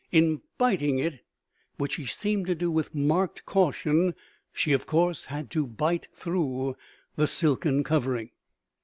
[0.11, 1.23] In biting it,
[1.77, 4.15] which she seemed to do with marked caution,
[4.51, 6.75] she of course had to bite through
[7.17, 8.31] the silken covering.